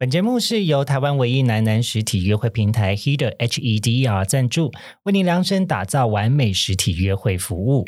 [0.00, 4.70] 本节目是由台湾唯一男男实体约会平台 Heder hedr 赞助，
[5.02, 7.84] 为您量身打造完美实体约会服务。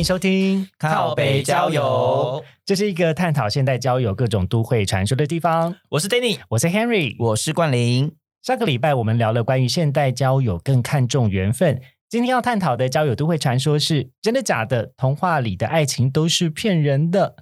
[0.00, 5.76] 迎收听靠北交友，这是一个探讨现代交友各种都会传说的地方。
[5.90, 8.10] 我是 Danny，我是 Henry，我是冠霖。
[8.42, 14.94] 上个礼拜我们聊了关于现代交友更看重缘分，今天要探讨的交友都会传说是真的假的？
[14.96, 17.36] 童话里的爱情都是骗人的。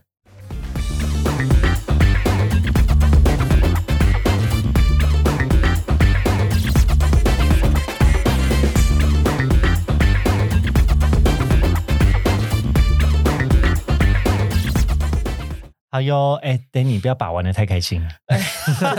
[15.91, 18.09] 好哟，哎，等你不要把玩的太开心了。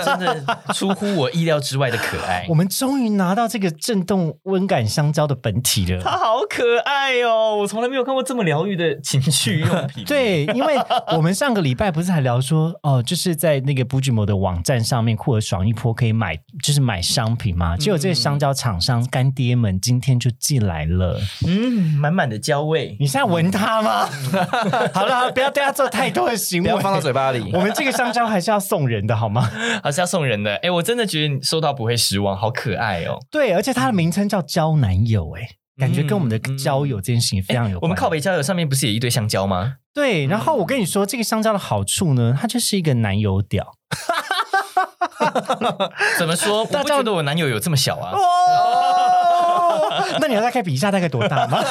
[0.03, 0.43] 真的
[0.73, 2.47] 出乎我意料之外的可爱。
[2.49, 6.01] 我们终于拿到这个震动温感香蕉的本体了。
[6.03, 7.55] 它好可爱哦！
[7.57, 10.03] 我从来没有看过这么疗愈的情趣用品。
[10.09, 10.75] 对，因为
[11.15, 17.77] 我们上个礼拜不是还聊说，哦，就是在那个 Bujimo 的网站上面，酷儿爽一波可以买，就是买商品嘛。
[17.77, 22.97] 结果这个香蕉厂商干爹们今天就寄来了，嗯，满满的焦味。
[22.99, 24.09] 你现在闻它吗？
[24.91, 27.49] 好了，不要对它做太多的行为，放到嘴巴里。
[27.53, 29.49] 我们这个香蕉还是要送人的，好吗？
[29.83, 30.55] 还是要送人的。
[30.57, 33.19] 哎，我真的觉得你收到不会失望，好可爱哦。
[33.29, 37.79] 对，而且它的名称叫交男友，哎，感觉跟我们的交友这件事情非常有。
[37.81, 39.75] 我们靠北交友上面不是也一堆香蕉吗？
[39.93, 43.73] 对，然后我跟你说，这个香蕉的好处呢，它就是一个男友屌。
[46.17, 46.65] 怎么说？
[46.65, 48.11] 大家觉得我男友有这么小啊。
[48.13, 48.19] 哦
[50.21, 51.61] 那你要再开比一下，大概多大吗？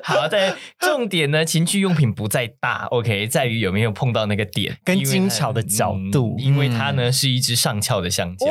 [0.04, 8.46] 好在，重点呢，情趣用品不在大，OK，在于有没有碰到那个点，跟精巧的角度，因为它呢是一只上翘的香蕉，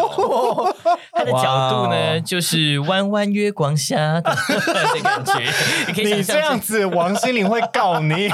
[1.19, 4.21] 它的角度呢就是弯弯月光下的
[5.03, 5.51] 感觉，
[5.87, 8.29] 你可以你这样子，王心凌会告你，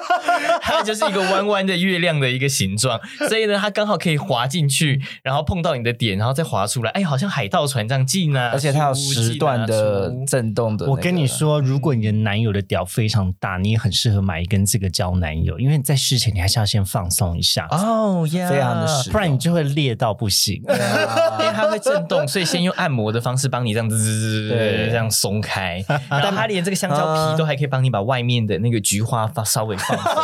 [0.62, 2.98] 它就是一个弯弯的月亮的一个形状，
[3.28, 10.86] 所以呢，它刚好可以滑进去，然后碰到你的点，然后再滑出来，哎，好像海盗船这样进啊，而且它有时段的震动的。
[10.86, 17.66] 我跟你说，如果你的男友的屌非常大，你也很适合买一根这个交男友，因为在事前你还是要先放松一下。
[17.70, 24.48] 哦，非常的实，不然你就会裂到不行， 因为它会震动，所以先用按摩的方式帮你这样滋滋滋
[24.90, 30.22] 这样松开，但它连这个香蕉皮都还可以帮你把外面的那个菊花放稍微放松。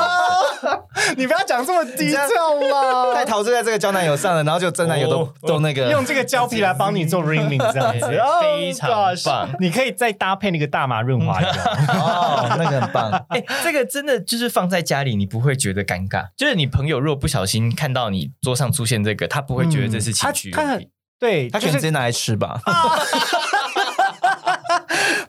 [1.16, 2.20] 你不要讲这么低调
[2.70, 3.14] 嘛！
[3.14, 8.06] 太陶醉在这个胶男友上了，然后就真男友都都那个用这个胶皮来帮你做 ringing 这样子，
[8.42, 8.90] 非常
[9.24, 9.48] 棒。
[9.60, 13.10] 你可以再搭配那个大麻润滑油，哦，那个很棒。
[13.28, 16.26] 哎，这个真的就是放在家里，你不会觉得尴尬。
[16.36, 20.50] 就是你朋友如果不小心看到你桌上出现这个，他不会觉得这是情趣
[21.18, 22.60] 对他可以直接拿来吃吧。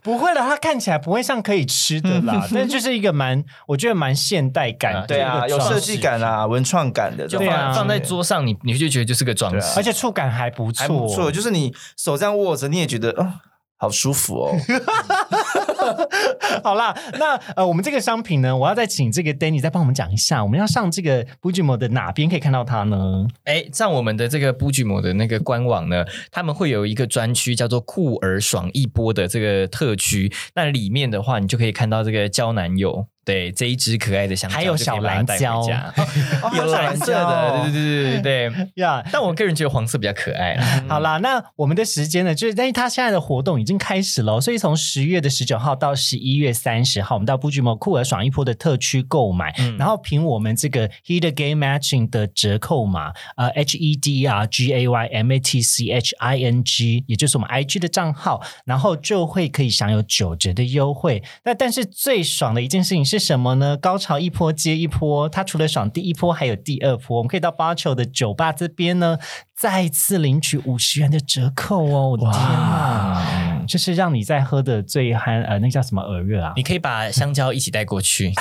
[0.02, 13.34] 不会了，它看起来不会像可以吃的啦， 但就是一个蛮，我觉得蛮现代感，对啊，有设计感啊，文创感的，就放放在桌上，你你就觉得就是个装饰，而且触感还不错，不错，就是你手这样握着，你也觉得哦。
[13.82, 14.52] 好舒服哦！
[16.64, 23.28] 好啦，那呃，我们这个商品呢，我要再请这个 Danny 再帮我们讲一下，我们要上这个 Bujimo 的哪边可以看到它呢？
[23.46, 33.08] 哎，上我们的这个 Bujimo 的那个官网呢，他们会有一个专区叫做“酷儿爽一波”的这个特区，那里面的话，你就可以看到这个交男友。
[33.30, 35.64] 对这一只可爱的香蕉，还有小蓝蕉，
[36.58, 39.04] 有蓝色的，对对对对对呀！
[39.14, 40.58] 但我个人觉得黄色比较可爱。
[40.90, 42.34] 好啦，那我们的时间呢？
[42.34, 56.16] 就是但是它现在的活动已经开始了，所以从十月的十九号到十一月三十号，我们到布局摩酷尔爽一波的特区购买，然后凭我们这个 Heat Game Matching 的折扣码，呃，H E D R G A Y M A T C H
[56.18, 61.22] I N G，也就是我们 I G 的账号，然后就会可以享有九折的优惠。
[61.44, 63.19] 那但是最爽的一件事情是。
[63.20, 63.76] 什么呢？
[63.78, 67.18] 高潮一波接一波，他除了爽第一波，还有第二波。
[67.18, 69.18] 我们可以到八球的酒吧这边呢，
[69.56, 72.10] 再次领取五十元的折扣哦！
[72.12, 76.54] 我的天啊，就是让你在喝的最酣呃，那叫什么耳热啊？
[76.56, 78.32] 你可以把香蕉一起带过去，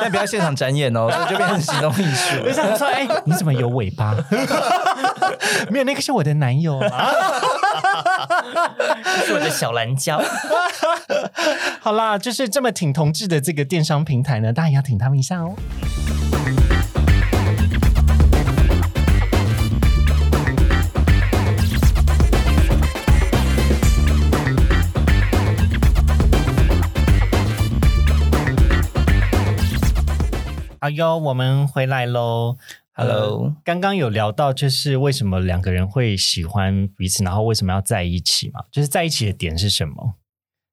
[0.00, 2.36] 但不要现场展演哦，这就变成行动艺术。
[2.46, 4.14] 我想说，哎，你怎么有尾巴？
[5.70, 7.12] 没有，那个是我的男友啊。
[9.26, 10.20] 是我的小蓝椒。
[11.80, 15.54] 好啦，就是这么挺同志的这个电商平台呢，大家也要挺他们一下哦。
[30.80, 32.56] 好哟，我们回来喽。
[32.96, 38.66] Hello，刚刚有聊到，就是为什么两个人会喜欢彼此，然后为什么要在一起嘛？
[38.70, 40.14] 就是在一起的点是什么？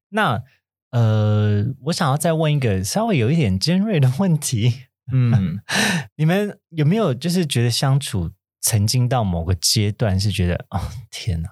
[0.09, 0.43] 那
[0.91, 5.61] 呃，我想要再问一个稍微有一点尖锐的问题，嗯，
[6.17, 10.79] 你们有没有就是觉得相处曾经到某个阶段是觉得哦
[11.09, 11.49] 天哪，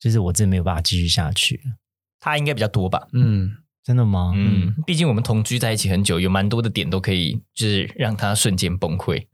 [0.00, 1.76] 就是我真的没有办法继续下去了，
[2.18, 3.06] 他应该比较多吧。
[3.12, 4.32] 嗯，真的吗？
[4.36, 9.26] 嗯，毕竟我们同居在一起很久，有蛮多的点都可以，就是让他瞬间崩溃，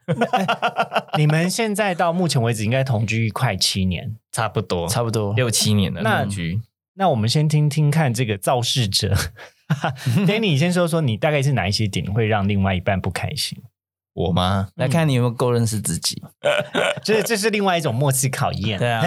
[1.18, 5.34] 你们现在到目前为止应该同居快七年，差不多差不多。
[5.34, 6.60] 六七年的那同居。
[6.94, 9.14] 那我们先听听看这个造事者，
[10.26, 13.56] Danny，你先说说你大概是哪一些点会让另外一半不开心？
[14.18, 14.68] 我吗？
[14.74, 16.20] 来看你有没有够认识自己。
[17.04, 18.78] 这这是另外一种默契考验。
[18.78, 19.04] 对啊，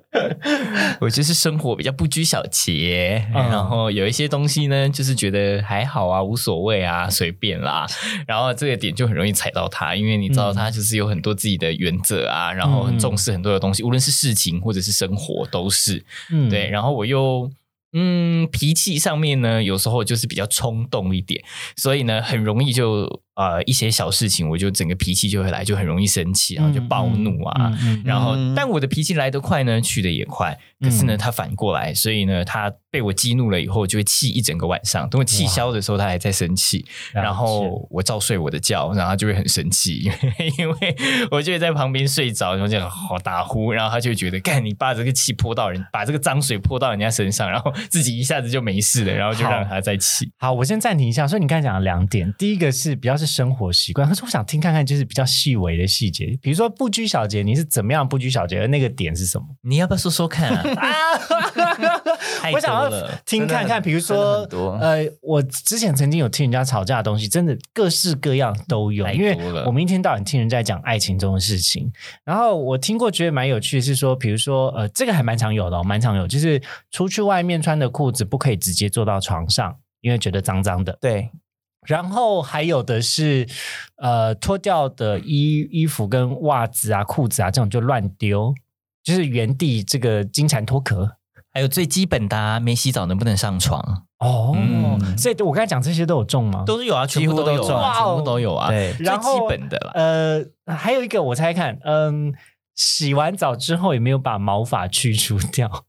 [1.00, 7.86] 我就是生活比较不拘小节，嗯然后有一些东西呢，就是觉得还好啊，无所谓啊，随便啦。
[8.26, 16.04] 然后这个点就很容易踩到他，因为你知道他就是有很多自己的原则啊，然后很重视很多的东西，无论是事情或者是生活都是。
[16.30, 17.50] 嗯对，，然后我又
[17.92, 21.42] 嗯脾气上面呢，有时候就是比较冲动一点，
[21.76, 27.54] 所以呢，很容易就呃一些小事情，我就整个脾气就会来，就很容易生气，然后就暴怒啊。
[27.58, 30.58] 嗯，嗯嗯然后嗯，但我的脾气来得快呢，去得也快。
[30.80, 35.08] 可是呢，嗯他反过来，所以呢，他被我激怒了以后，就会气一整个晚上。
[35.10, 36.86] 等我气消的时候，他还在生气。
[37.12, 40.10] 然后我照睡我的觉，然后他就会很生气，
[40.58, 40.96] 因为
[41.30, 50.30] 我就会在旁边睡着，然后就好打呼，然后他就会觉得，干你把这个气泼到人，把这个脏水泼到人家身上，然后自己一下子就没事了，然后就让他再起。
[50.38, 51.26] 好，我先暂停一下。
[51.26, 59.44] 所以你刚才讲了两点，第一个是比较是生活习惯，可是我想听看看就是比较细微的细节，比如说不拘小节，你是怎么样不拘小节的那个点是什么？
[59.62, 60.62] 你要不要说说看啊？
[60.74, 60.90] 太
[62.52, 62.90] 我想要
[63.24, 64.46] 听看看，比如说，
[64.80, 69.36] 呃，我之前曾经有听人家吵架的东西，真的各式各样都有，因为
[69.66, 71.90] 我们一天到晚听人在讲爱情中的事情。
[72.24, 80.96] 然后我听过觉得蛮有趣的是说，比如说呃，这个还蛮常有的、哦，蛮常有，就是出去外面穿的裤子不可以直接坐到床上，因为觉得脏脏的。
[81.00, 81.30] 对，
[81.86, 83.46] 然后还有的是，
[83.96, 88.54] 呃，脱掉的衣衣服跟袜子啊、裤子啊这种就乱丢，
[89.02, 91.16] 就是原地这个金蝉脱壳。
[91.52, 94.04] 还有最基本的、啊，没洗澡能不能上床？
[94.18, 96.64] 哦，嗯所以我刚才讲这些都有中吗？
[96.66, 98.68] 都是有啊，全部几乎都有啊，全哇哦部都有啊。
[98.68, 99.92] 对最基然后本的啦。
[99.94, 100.44] 呃，
[100.74, 102.34] 还有一个我猜看，嗯，
[102.76, 105.84] 洗完澡之后有没有把毛发去除掉？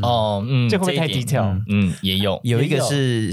[0.00, 1.52] 哦，嗯，这会不会太一点 detail？
[1.52, 2.40] 嗯嗯，也有。
[2.44, 3.30] 有一个是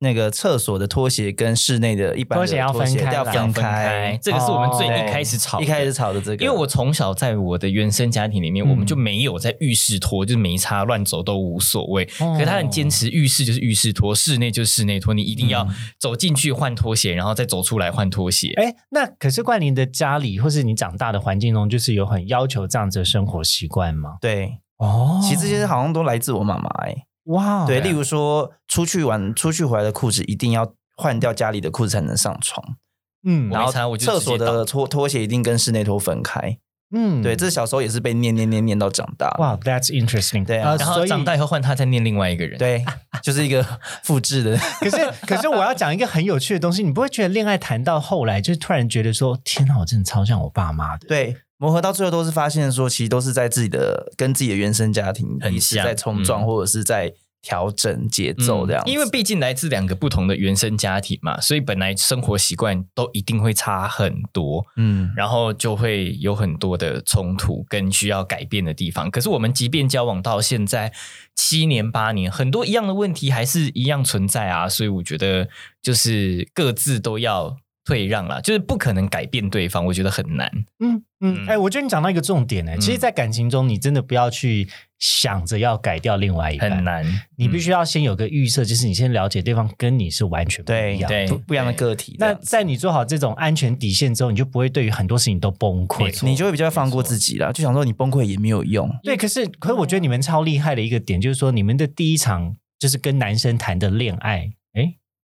[0.00, 12.02] 那个厕所的拖鞋跟室内的一般的拖鞋要分开啦要分分开开，这个是我们最哦一开始吵的，一开始吵的这个，因为我从小在我的原生家庭里面，嗯我们就没有在浴室拖，就是没擦乱走都无所谓。
[12.18, 15.68] 哦可是他很坚持，浴室就是浴室拖，室内就是室内拖，你一定要
[15.98, 18.52] 走进去换拖鞋，然后再走出来换拖鞋。
[18.56, 24.16] 哎，那可是冠霖的家里或是你长大的环境中，就是有很要求这样子的生活习惯吗？
[24.20, 25.20] 对，哦。
[25.22, 32.76] 其实这些好像都来自我妈妈哎，哇，对，例如说出去玩出去回来的裤子一定要换掉家里的裤子才能上床，
[33.24, 33.48] 嗯。
[33.50, 36.58] 然后厕所的拖拖鞋一定跟室内拖分开，
[36.94, 37.22] 嗯。
[37.22, 40.44] 对，这小时候也是被念念念念到长大，哇，That's interesting。
[40.44, 40.76] 对啊。
[40.76, 42.84] 然后长大以后换他再念另外一个人。，对，
[43.22, 43.64] 就是一个
[44.02, 51.06] 复制的，可是，可是我要讲一个很有趣的东西，你不会觉得恋爱谈到后来，就突然觉得说，天哪，我真的超像我爸妈的。
[51.06, 57.12] 对，磨合到最后都是发现说，其实都是在自己的跟自己的原生家庭很像在冲撞，嗯或者是在
[57.42, 64.64] 调整节奏这样子、因为毕竟来自两个不同的原生家庭嘛，所以本来生活习惯都一定会差很多。
[64.76, 69.10] 嗯，然后就会有很多的冲突跟需要改变的地方。
[69.10, 70.92] 可是我们即便交往到现在
[71.34, 74.68] 七年八年，很多一样的问题还是一样存在啊。
[74.68, 75.48] 所以我觉得
[75.82, 77.56] 就是各自都要
[77.90, 80.48] 退让啦，就是不可能改变对方，我觉得很难。
[80.78, 81.46] 嗯嗯，嗯。
[81.48, 84.68] 哎、我觉得你讲到一个重点呢、其实，在感情中，你真的不要去
[85.00, 87.04] 想着要改掉另外一半，很，难，
[87.36, 87.60] 你必嗯。
[87.60, 91.08] 须要先有个预设，就是你先了解对方跟你是完全不一样的。
[91.08, 98.88] 对不不一样的个体那，在你做好这种安全底线之后，你就不会对于很多事情都崩溃你就会比较放过自己了，就想说你崩溃也没有用。
[99.02, 104.50] 对，可是可是我觉得你们超厉害的一个点，就是说你们的第一场就是跟男生谈的恋爱，哎，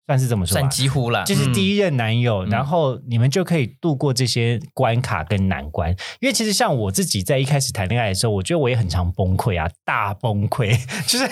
[0.07, 5.89] 算是这么说吧算，几乎啦，就是第一任男友，嗯然后你们就可以度过这些关卡跟难关。
[6.19, 11.25] 因为其实像我自己在一开始谈恋爱的时候，我觉得我也很常崩溃啊，大崩溃， 就是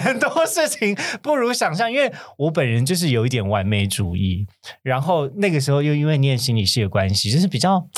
[0.00, 1.90] 很多事情不如想象。
[1.90, 4.46] 因为我本人就是有一点完美主义，
[4.82, 7.88] 然后那个时候又因为念心理系的关系，就是比较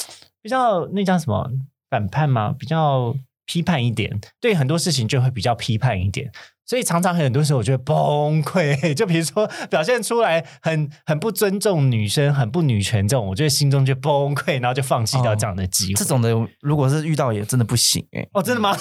[0.41, 1.51] 比较那叫什么
[1.91, 2.55] 反叛吗？
[2.57, 3.13] 比较
[3.45, 6.31] 批判一点，对很多事情就会比较批判一点。
[6.71, 15.95] 所以常常很多时候我觉得崩溃， 就比如说表现出来很很不尊重女生、很不女权这种，我觉得心中就崩溃，然后就放弃掉这样的机会。
[15.95, 18.73] 这种的，如果是遇到也真的不行哎、哦，真的吗？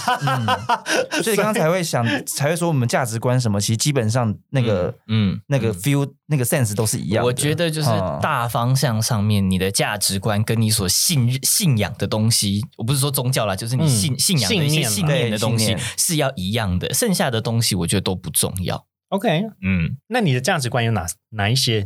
[1.24, 7.28] 所以刚刚才会想，才会说我们价值观什么，其实基本上那个嗯，那个 feel、那个 sense 都是一样的。
[7.28, 18.86] 我觉得就是嗯大方向上面，你的价值观跟你所信信仰的东西，我不是说宗教啦，就是你信、嗯信仰的一些信念的东西是要一样的，剩下的东西我觉得都不重要。
[19.10, 21.80] OK，嗯，那你的价值观有哪哪一些？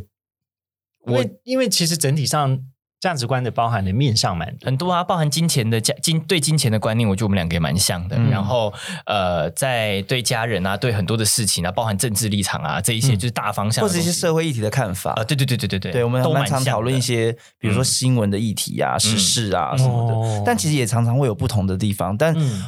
[1.06, 2.60] 因我为因为其实整体上
[3.00, 4.66] 价值观的包含的面上蛮多。
[4.66, 8.16] 很多啊，包含金钱的价金对金钱的观念，我觉得我们两个也蛮像的。
[8.16, 8.72] 嗯然后
[9.06, 15.12] 呃，在对家人啊，对很多的事情啊，包含政治立场啊，这一些就是大方向或者一些社会议题的看法。
[15.12, 22.16] 啊，对对对对对对，对，我们都蛮常讨论一些，比如说嗯新闻的议题啊、时事啊什么的，哦但其实也常常会有不同的地方。
[22.16, 22.62] 但、嗯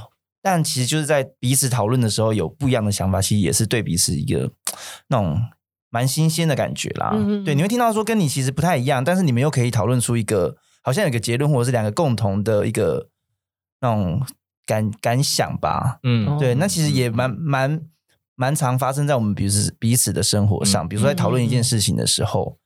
[0.47, 4.49] 但其实就是在彼此讨论的时候有不一样的想法，其实也是对彼此一个
[5.09, 5.37] 那种
[5.91, 7.11] 蛮新鲜的感觉啦。
[7.45, 13.09] 对，你会听到说跟你其实不太一样，但是你们又可以讨论出一个好像有个结论，或者是两个共同的一个
[13.81, 14.25] 那种
[14.65, 15.99] 感感想吧。
[16.05, 16.29] 嗯。
[16.29, 16.37] 哦。
[16.39, 17.81] 对，那其实也蛮蛮
[18.37, 20.89] 蛮常发生在我们彼此彼此的生活上，嗯。
[20.89, 22.57] 比如说在讨论一件事情的时候，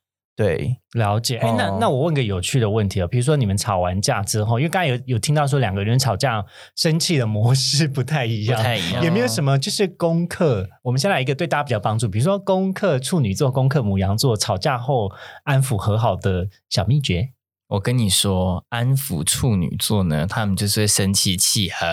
[0.41, 6.43] 对，了解，哎，那哦那我问个有趣的问题哦，比如说你们吵完架之后，因为刚才有有听到说两个人吵架
[6.75, 10.67] 生气的模式不太一样，不太一样有没有什么就是功课？
[10.83, 15.13] 我们先来一个对大家比较帮助，比如说功课处女座、功课母羊座吵架后
[15.45, 17.33] 安抚和好的小秘诀。
[17.69, 21.89] 我跟你说，安抚处女座呢，他们就是会生气气很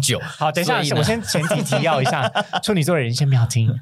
[0.00, 0.18] 久。
[0.18, 2.26] 好，等一下我先前提提要一下，
[2.62, 3.68] 处女座的人先不要听。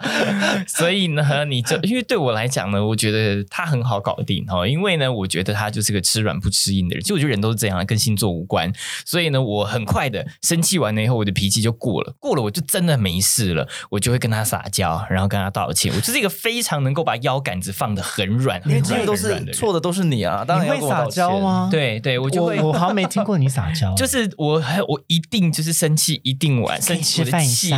[0.66, 7.02] 所以呢，你就因为对我来讲呢，我觉得他很好搞定哦，因为呢，我觉得他就是个吃软不吃硬的人。
[7.02, 8.72] 其实我觉得人都是这样，跟星座无关。
[9.04, 15.92] 所以呢，我很快的生气完了以后，我的脾气就过了，过了我就真的没事了，我就会跟他撒娇，然后跟他道歉。
[15.94, 21.06] 我就是一个非常能够把腰杆子放的很软，因为很软几乎都是错的都是你啊，当然你会撒？
[21.06, 27.72] 娇吗？，对对，我就会我我 好像没听过你撒娇，就是我我一定就是生气，一定玩，可以生气的气？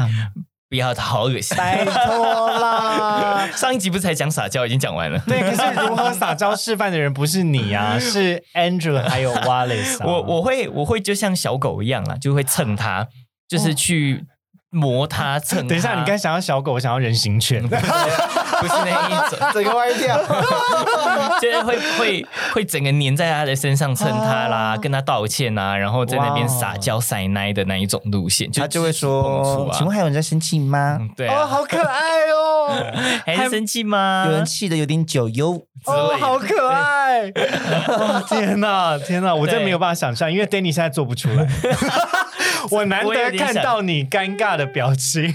[0.68, 1.56] 不要，好恶心。
[1.56, 3.48] 拜托啦。
[3.56, 5.18] 上一集不是才讲撒娇，已经讲完了。
[5.26, 10.06] 对，可是如何撒娇示范的人不是你啊， 是 Andrew 还有 Wallace 啊。
[10.06, 13.06] 我我会我会就像小狗一样啊，就会蹭他，
[13.48, 14.24] 就是去
[14.70, 15.68] 磨他蹭它。
[15.70, 17.66] 等一下，你刚才想要小狗，我想要人形犬。
[18.60, 20.18] 不是那一种， 整个歪掉。
[21.40, 29.98] 就是会会会整个粘在他的身上蹭他啦，哦跟他道歉啊，然后在那边撒娇塞奶的那一种路线，就他就会说触：“请问啊。
[29.98, 30.96] 还有人在生气吗？
[31.00, 32.84] 嗯对哦，啊，好可爱哦！
[33.24, 34.24] 还是生气吗？
[34.26, 35.62] 有人气的有点久哟。
[35.86, 37.28] 哦，好可爱！
[37.86, 41.46] 哦天哪，天哪，我真的没有办法想象，因为 Danny 现在做不出来。
[42.70, 45.32] 我难得看到你尴尬的表情。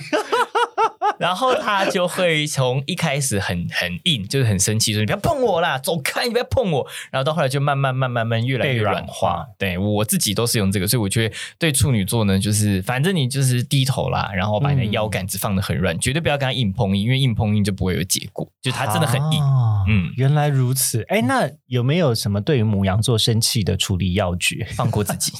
[1.20, 6.88] 然后他就会从一开始很很硬，就是很生气，说你不要碰我啦，走开，你不要碰我。
[7.12, 9.48] 然后到后来就慢慢慢慢慢越来越软软化化。
[9.58, 19.41] 对我自己都是用这个，所以我觉得对处女座呢，就是反正你就是低头啦，然后把你的腰杆子放的很软，绝对不要跟他硬碰硬，因为硬碰硬就不会有结果，就他真的很硬。
[19.41, 21.03] 哦嗯原来如此。
[21.10, 25.34] 哎，那有没有什么对于母羊座生气的处理要诀放过自己，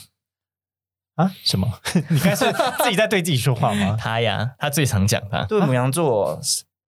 [1.15, 1.32] 啊？
[1.43, 1.67] 什么？
[2.10, 2.51] 你刚才是
[2.84, 3.96] 自己在对自己说话吗？
[4.00, 5.43] 他呀，他最常讲他。
[5.46, 6.39] 对母羊座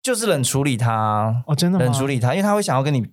[0.03, 1.85] 就是冷处理他，哦，真的吗？
[1.85, 3.05] 冷处理他，因为他会想要跟你，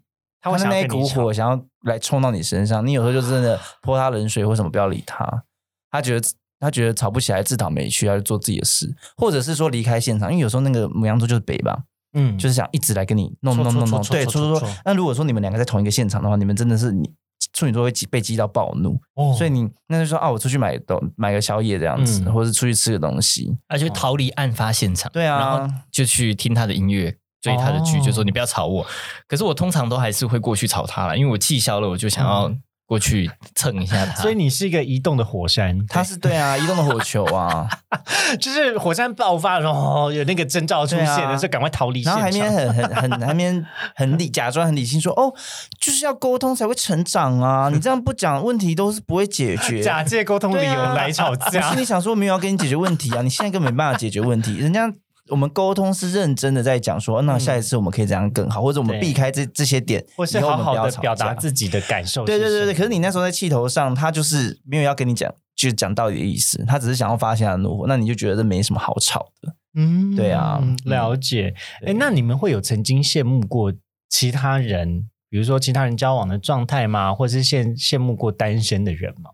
[0.41, 5.43] 他会想的那一股要跟你吵火想要来冲到你身上，你有时候就真的泼他冷水或什么，不要理他。
[5.89, 6.27] 他觉得
[6.59, 11.77] 他觉得吵不起来，自讨没趣，他就做自己的事，或者是说离开现场，因为有时候那个母羊座就是北吧，
[12.13, 14.81] 嗯，就是想一直来跟你弄戳弄弄弄，对，戳戳戳戳戳戳。
[14.85, 17.09] 那如果说你们两个在同一个现场的话，你们真的是你
[17.53, 19.35] 处女座会激被激到暴怒，哦。
[19.37, 22.33] 所以你那就说啊，我出去买东买个宵夜这样子，嗯。
[22.33, 25.39] 或者是出去吃个东西，他就逃离案发现场，对啊。
[25.39, 27.15] 然后就去听他的音乐。
[27.41, 28.85] 追他的剧，哦就说你不要吵我。
[29.27, 32.47] 可是我通常都还是会过去吵他了，因为我气消了，我就想要
[32.91, 34.21] 过去蹭一下他。
[34.21, 37.65] 所以你是一个移动的火山，他是对啊，移动的火球啊，
[38.37, 42.11] 就是火山爆发，的时候有那个征兆出现对啊的时候，赶快逃离现。
[42.11, 45.33] 然后还面很很很还面很理假装很理性说哦，
[45.79, 49.81] 就是要沟通才会成长啊， 你这样不讲问题都是不会解决。
[49.81, 51.85] 假借沟通理由来吵我架是你。
[51.85, 54.93] 想说没有要跟你解决问题啊，你现在根本没办法解决问题，人家。
[55.31, 62.25] 我们沟通是认真的在讲说，那下一次我们可以怎样更好，或者我们避开这这些点，或是好好的表达自己的感受。
[62.25, 69.55] 对对对对，可是你那时候在气头上，他就是没有要跟你讲，就是讲道理的意思，他只是想要发泄他的怒火，那你就觉得这没什么好吵的。
[69.73, 71.53] 嗯对啊了解。
[71.85, 73.73] 哎、那你们会有曾经羡慕过
[74.09, 77.15] 其他人，比如说其他人交往的状态吗？
[77.15, 79.31] 或者是羡羡慕过单身的人吗？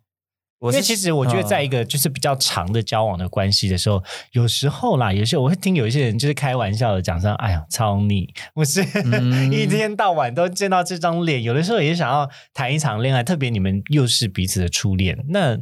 [0.61, 15.57] 因为其实我觉得，在一个就是比较长的交往的关系的时候，有时候啦，有些我会听有一些人就是开玩笑的讲说：“哎呀，超腻，我是、嗯 一天到晚都见到这张脸。”有的时候也想要谈一场恋爱，特别你们又是彼此的初恋，那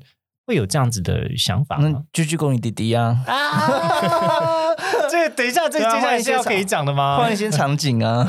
[0.47, 2.03] 会有这样子的想法那吗？
[2.13, 5.04] 就去供你弟弟啊，啊，这个
[5.35, 7.17] 等一下，这接下来是要换一些可以讲的吗？
[7.17, 8.27] 换一些场景啊，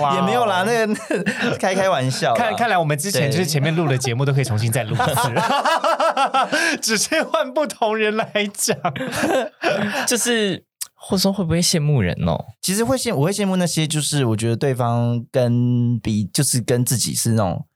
[0.00, 5.32] 哇 也没有啦，那个开开玩笑啦，看看来我们之前就是前面录的节目都可以重新再录一次，
[6.82, 8.76] 只是换不同人来讲。
[10.06, 10.64] 就是
[10.94, 12.38] 或者说会不会羡慕人哦？
[12.62, 17.66] 其实会羡我会羡慕那些，就是我觉得对方跟比就是跟自己是那种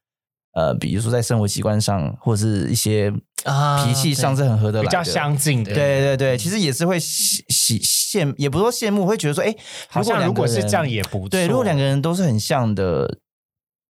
[0.54, 3.12] 呃，比如说在生活习惯上或是一些
[3.44, 9.54] 啊脾气上是很合得来的，比较相近的，对对对，其实也是会喜喜羡，也不是说羡慕，会觉得说，哎，
[9.88, 11.28] 好像如果是这样也也不错。
[11.28, 13.18] 对，如果两个人都是很像的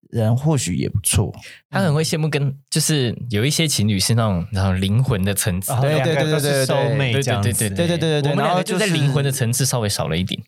[0.10, 1.34] 人，或许也不错。
[1.70, 10.42] 他很会羡慕跟就是有一些情侣是那种然后灵魂的层次，哦对对对对对收妹对这样子，对对对对对我们就在灵魂的层次稍微少了一点。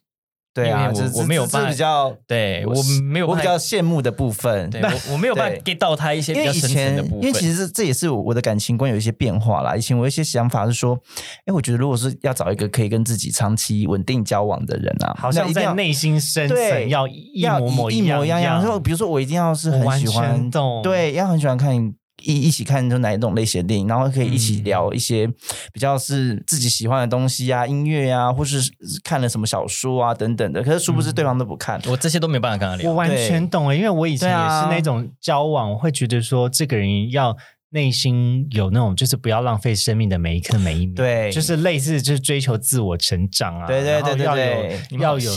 [0.54, 4.70] 对啊，因为我我没有办法这比较，对我没有我比较羡慕的部分。
[4.72, 7.22] 对我我没有办法对 get 到他一些因为以比较深层前的部，分。
[7.22, 9.76] 因为其实这也是我的感情观有一些变化啦。
[9.76, 11.00] 以前我有一些想法是说，
[11.46, 18.64] 哎，我觉得如果是要找一个可以跟自己长期稳定交往的人啊，好像一定要在内心深层对要一要模模一模样样。
[18.64, 20.50] 就比如说，我一定要是很喜欢
[20.84, 21.76] 对，要很喜欢看
[22.22, 25.28] 一一起看就哪一种类型的电影，然后可以一起嗯聊一些
[25.72, 28.72] 比较是自己喜欢的东西啊，音乐啊，或是
[29.04, 30.64] 看了什么小说啊等等的。
[30.64, 31.80] 可是殊不知对方都不看。
[31.88, 32.90] 我这些都没办法跟他聊。
[32.90, 37.36] 我完全懂了，因为我以前也是那种交往，我会觉得说这个人要
[37.72, 45.36] 内心有那种，就是不要浪费生命的每一刻每一秒，对就是类似就是追求自我成长啊，对对对要对对对有要有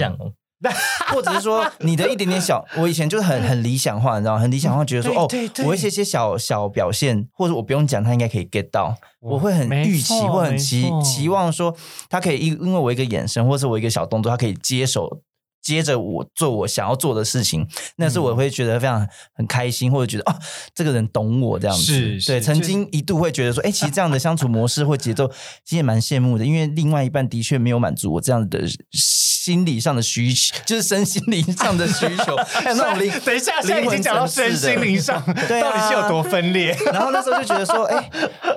[1.13, 4.41] 或者是说你的一点点小，我以前就是很很理想化，你知道吗？
[4.41, 8.95] 很理想化，觉得说哦对对，我一些些小小表现，或者我不用讲，他应该可以 get 到。
[9.21, 11.75] 我会很预期，会很期期望说，
[12.09, 15.21] 他可以因因为我一个眼神，或是我一个小动作，他可以接手。
[15.63, 17.67] 接着我做我想要做的事情，
[17.97, 20.35] 那是嗯我会觉得非常很开心，或者觉得哦，
[20.75, 21.83] 这个人懂我这样子。
[21.83, 25.29] 是是对，曾经一度会觉得说，哎，其实这样的相处模式或节奏，
[25.65, 33.13] 其实也蛮羡慕的，因为另外一半的确没有满足我这样的心理上的需求，就是身心灵上的需求， 还有那种灵。
[33.25, 36.77] 等一下，现在已经讲到身心灵上，对啊到底是有多分裂？
[36.93, 38.11] 然后那时候就觉得说，哎、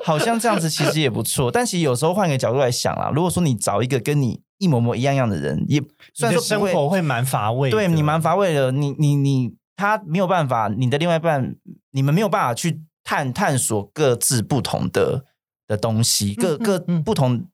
[0.04, 1.52] 好像这样子其实也不错。
[1.52, 5.82] 但其实有时候换个角度来想啦，如果说你找一个跟你一模模一样样的人，也
[6.14, 11.56] 虽然说生活会蛮乏味，对你蛮乏味的，你你你他没有办法，你的另外一半，
[11.92, 15.26] 你们没有办法去探探索各自不同的
[15.68, 17.46] 的东西，各嗯各嗯不同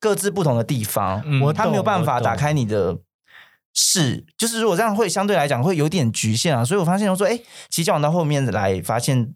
[0.00, 2.98] 各自不同的地方，嗯我他没有办法打开你的。
[3.76, 7.36] 是，就是如果这样会相对来讲会有点局限啊，所以我发现我说，哎，
[7.68, 9.34] 其实交往到后面来，发现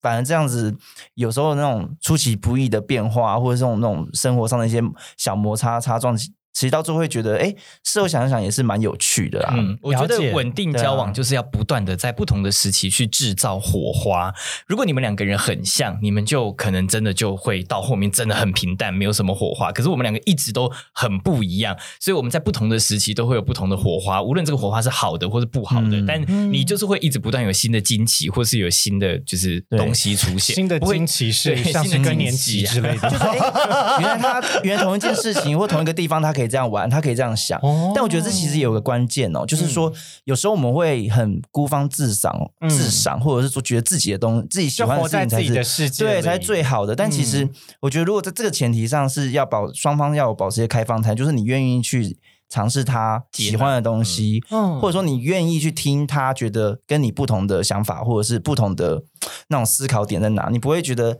[0.00, 0.76] 反而这样子，
[1.14, 4.80] 有时候那种出其不意的变化，或者这种那种生活上的一些
[5.16, 6.16] 小摩擦擦撞，
[6.52, 9.54] 其其实到最后会觉得，哎，事后想一想也是蛮有趣的啦。
[9.56, 14.30] 嗯，我觉得稳定交往就是要不断的在不同的时期去制造火花。
[14.66, 19.72] 如果你们两个人很像，你们就可能真的就会到后面真的很平淡，没有什么火花。
[19.72, 37.58] 可是我们两个一直都很不一样，所以我们在不同的时期都会有不同的火花，无论这个火花是好的或是不好的，嗯但你就是会一直不断有新的惊奇，或是有新的就是东西出现，新的惊奇是对像是新的更年惊奇啊期之类的，就是哎，原来他原来同一件事情或同一个地方，他可以这样玩，他可以这样想。
[37.62, 39.92] 哦但我觉得这其实也有个关键哦，就是说
[40.24, 46.94] 有时候我们会很孤芳自赏、嗯自赏，或者是说觉得自己的东自己喜就欢自己事情才是的世界，对，才是最好的。
[46.94, 47.50] 但其实嗯
[47.80, 52.16] 我觉得，如果在这个前提上是要保双方要有保持一个开放态，就是你愿意去
[52.48, 59.02] 尝试他喜欢的东西，嗯或者说你愿意去听他觉得跟你不同的想法，或者是不同的
[59.48, 61.18] 那种思考点在哪，你不会觉得。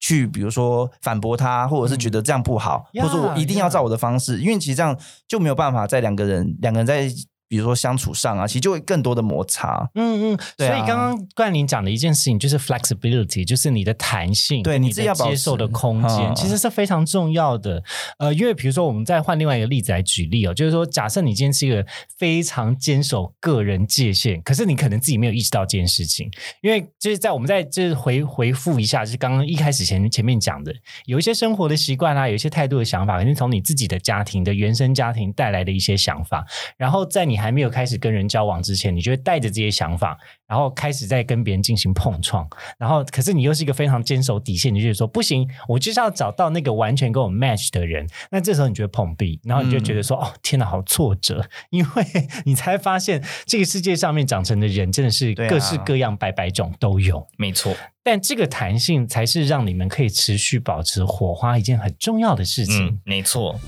[0.00, 7.08] 去，比如说反驳他，或者是觉得这样不好，呀或者说我一定要照我的方式，因为其实这样就没有办法在两个人两个人在
[7.50, 9.90] 比如说相处上啊，其实就会更多的摩擦。
[9.96, 17.82] 嗯嗯，对啊所以刚刚冠霖讲的一件事情就是 flexibility，就是你的弹性，对你你自己要保持接受的空间，嗯其实是非常重要的。
[18.20, 21.84] 呃，因为比如说我们再换另外一个例子来举例哦，就是说，假设你今天是一个
[22.16, 30.72] 非常坚守个人界限，可是你可能自己没有意识到这件事情，因为就是在我们在就是回回复一下，就是刚刚一开始前前面讲的，
[31.06, 42.48] 有一些生活的习惯啊，有一些态度的想法，肯定从你自己的家庭的原生家庭带来的一些想法，然后在你还没有开始跟人交往之前，你就会带着这些想法，然后开始在跟别人进行碰撞，
[42.78, 48.06] 然后可是你又是一个非常坚守底线，你就说不行，我就是要找到那个完全跟我 match 的人。
[48.30, 52.06] 那这时候你就会碰壁，然后你就觉得说、哦天哪，好挫折，因为
[52.44, 57.26] 你才发现这个世界上面长成的人真的是各式各样、百百种都有。
[57.36, 62.86] 没错，但这个弹性才是让你们可以持续保持火花一件很重要的事情。
[62.86, 63.58] 嗯，没错。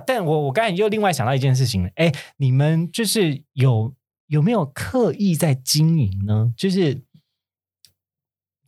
[0.00, 3.94] 但我我刚才又另外想到一件事情了，哎，你们就是有
[4.26, 6.52] 有没有刻意在经营呢？
[6.56, 7.02] 就是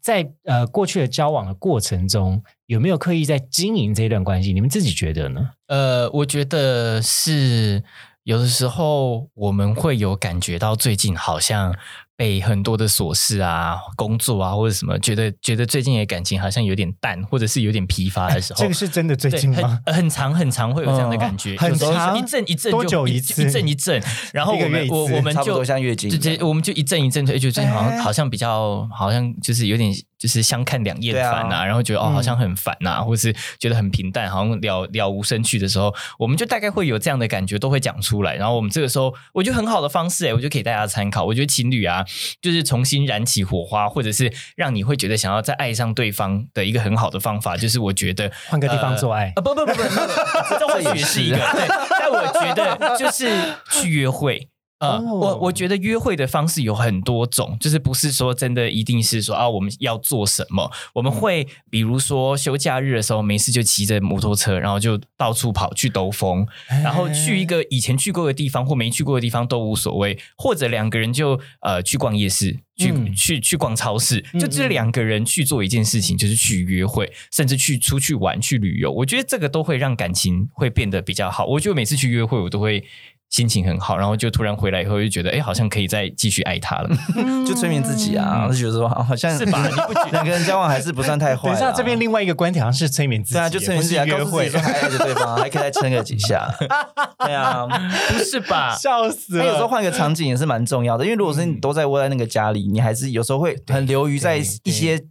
[0.01, 4.53] 在呃过去的交往的过程中，有没有刻意在经营这一段关系？
[4.53, 5.51] 你们自己觉得呢？
[5.67, 7.83] 呃，我觉得是
[8.23, 11.75] 有的时候我们会有感觉到最近好像
[12.17, 19.79] 被很多的琐事啊、工作啊或者什么，觉得觉得最近的感情好像有点淡，或者是有点疲乏的时候，这个是真的最近吗？
[19.85, 24.03] 呃很长很长会有这样的感觉，哦很有时候长一阵一阵多就久一次一阵一阵，
[24.33, 38.35] 然后我们我我们差不多就像月经直接我们就一阵一阵，就觉得最近好像哎好像比较好像就是有点就是相看两厌烦呐，然后觉得哦嗯好像很烦呐，或是觉得很平淡，好像了了无生趣的时候，我们就大概会有这样的感觉，都会讲出来。
[38.37, 41.27] 然后我们这个时候，我觉得很好的方式哎，我就给大家参考。
[41.27, 42.03] 我觉得情侣啊，
[42.40, 51.66] 就是重新燃起火花，或者是让你会觉得想要再爱上对方的一个很好的方法，就是我觉得换个地方呃做爱啊，不不不不不，不这或许是一个对，
[51.99, 53.31] 但我觉得就是
[53.71, 54.49] 去约会。
[54.79, 78.93] 呃，哦我我觉得约会的方式有很多种，就是不是说真的一定是说啊我们要做什么，我们会比如说休假日的时候没事就骑着摩托车，然后就到处跑去兜风，然后去一个以前去过的地方或没去过的地方都无所谓，或者两个人就呃去逛夜市，去、嗯去去逛超市，嗯就这两个人去做一件事情，就是去约会，甚至去出去玩、去旅游。
[78.93, 81.47] 我觉得这个都会让感情会变得比较好。
[81.47, 82.85] 我觉得每次去约会，我都会。
[83.31, 86.89] 心情很好，然后就突然回来以后就觉得，哎，好像可以再继续爱他了，
[87.47, 89.62] 就催眠自己啊，就觉得说好像是吧？
[89.69, 90.11] 你不觉得？
[90.12, 91.53] 两个人交往还是不算太坏啊。
[91.53, 96.49] 等一下，这边另外一个观点好像是催眠自己，对啊，就催眠自己啊，不是约会告诉自己说，还爱着对方，还可以再撑个几下。
[97.19, 98.75] 对啊，不是吧？
[98.77, 99.45] 笑死了。
[99.45, 105.03] 那有时候换个场景也是蛮重要的，因为如果是你都在窝在那个家里，你还是有时候会很流于在一些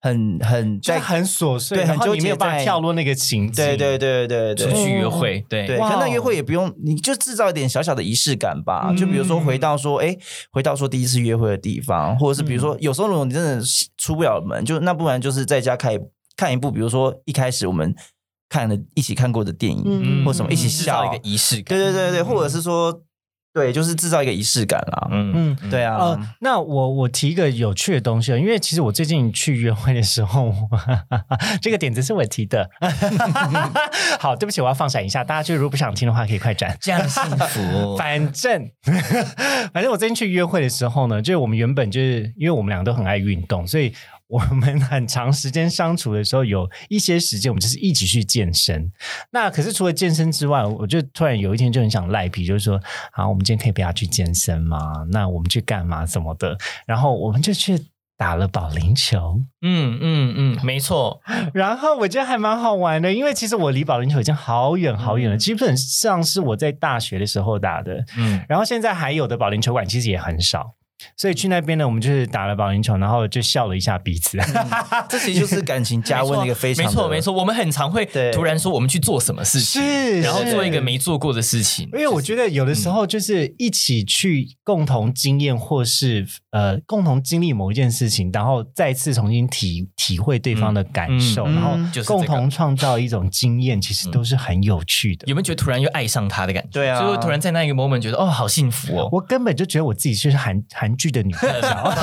[0.00, 3.76] 很很在就很琐碎，对然后很纠结你没有办法在跳落那个情节。
[3.76, 4.66] 对对对对对。
[4.70, 5.66] 出去约会，对。
[5.78, 8.88] 那约会也不用，你就制造一点小小的仪式感吧。
[8.90, 10.16] 嗯就比如说回到说，哎，
[10.52, 13.64] 回到说第一次约会的地方，或者是比如说，有时候如果你真的
[13.98, 15.98] 出不了门，就那不然就是在家看一
[16.36, 17.94] 看一部，比如说一开始我们
[18.48, 20.24] 看的一起看过的电影，嗯。
[20.24, 21.76] 或什么一起笑制造一个仪式感。
[21.76, 23.02] 对对对对，或者是说，
[23.56, 25.08] 对，就是制造一个仪式感啦。
[25.10, 25.70] 嗯嗯。
[25.70, 30.54] 对啊，呃，那我我提一个有趣的东西啊，因为其实我最近去约会的时候，
[31.62, 32.68] 这个点子是我提的。
[34.20, 36.76] 好，对不起，我要放闪一下，大家就如果不想听的话，可以快转。
[36.82, 37.96] 这样幸福。
[37.96, 38.70] 反正，
[39.72, 43.90] 反正我最近去约会的时候呢，就是我们原本就是因为我们两个都很爱运动，所以
[44.28, 48.90] 我们很长时间相处的时候，有一些时间我们就是一起去健身。
[49.30, 52.80] 那可是除了健身之外，我就突然有一天就很想赖皮，就是说，
[53.12, 54.78] 好，我们今天可以不要去健身吗？
[55.12, 56.58] 那我们去干嘛什么的？
[56.86, 57.78] 然后我们就去
[58.16, 59.40] 打了保龄球。
[59.62, 61.20] 嗯嗯嗯，没错。
[61.54, 68.04] 然后我觉得还蛮好玩的，因为其实我离保龄球已经好远好远了，嗯基本上是我在大学的时候打的。
[68.16, 70.72] 嗯，然后现在还有的保龄球馆其实也很少，
[71.16, 74.38] 所以去那边呢，我们就是打了保龄球，然后就笑了一下彼此。
[75.08, 77.32] 这其实就是感情加温的一个非常的没错没错。
[77.32, 81.86] 我们很常会对突然说我们去做什么事情，是然后做一个没做过的事情。
[81.92, 95.26] 因为我觉得有的时候就是一起去共同经验，或是呃共同经历某一件事情，然后再次重新体体会对方的感受，嗯然后共同创造一种经验，其实都是很有趣的。
[95.26, 96.70] 有没有觉得突然又爱上他的感觉？
[96.72, 99.08] 对啊就会突然在那一个 moment 觉得哦，好幸福哦。
[99.12, 101.60] 我根本就觉得我自己就是韩韩剧的女主角，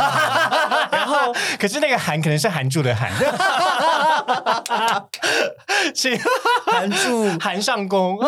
[0.92, 3.12] 然后可是那个韩可能是韩住的韩，
[5.94, 6.18] 请
[6.66, 8.18] 韩住韩上宫，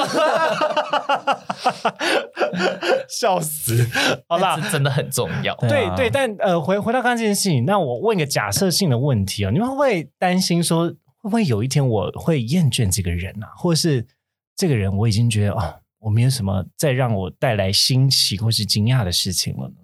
[3.07, 3.87] 笑死！
[4.27, 4.59] 好啦。
[4.71, 5.55] 真的很重要。
[5.57, 5.95] 对啊。
[5.95, 14.05] 对对，但呃，回回到刚刚这件事情，那我问一个假设性的问题哦，你们会不会担心说，会不会有一天我会厌倦这个人啊，或者是
[14.55, 19.75] 这个人我已经觉得哦，我没有什么再让我带来新奇或是惊讶的事情了呢？